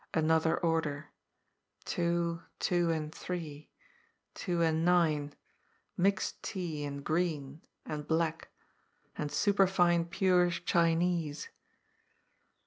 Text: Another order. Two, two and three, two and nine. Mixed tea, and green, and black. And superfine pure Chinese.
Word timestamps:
Another 0.15 0.57
order. 0.57 1.11
Two, 1.85 2.41
two 2.57 2.89
and 2.89 3.13
three, 3.13 3.69
two 4.33 4.63
and 4.63 4.83
nine. 4.83 5.35
Mixed 5.95 6.41
tea, 6.41 6.83
and 6.85 7.03
green, 7.03 7.61
and 7.85 8.07
black. 8.07 8.49
And 9.15 9.31
superfine 9.31 10.05
pure 10.05 10.49
Chinese. 10.49 11.49